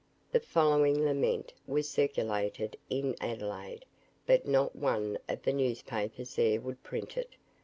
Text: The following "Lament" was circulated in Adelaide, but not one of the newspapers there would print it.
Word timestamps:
The 0.31 0.39
following 0.39 1.05
"Lament" 1.05 1.53
was 1.67 1.87
circulated 1.87 2.75
in 2.89 3.15
Adelaide, 3.21 3.85
but 4.25 4.47
not 4.47 4.75
one 4.75 5.19
of 5.29 5.43
the 5.43 5.53
newspapers 5.53 6.37
there 6.37 6.59
would 6.59 6.81
print 6.81 7.17
it. 7.19 7.35